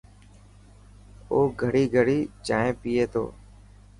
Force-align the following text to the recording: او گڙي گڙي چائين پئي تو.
او 1.31 1.39
گڙي 1.61 1.83
گڙي 1.95 2.19
چائين 2.47 2.73
پئي 2.81 3.03
تو. 3.13 3.23